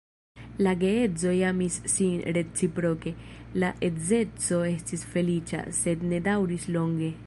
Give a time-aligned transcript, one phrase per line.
[0.67, 3.13] La geedzoj amis sin reciproke,
[3.65, 7.17] la edzeco estis feliĉa, sed ne daŭris longe.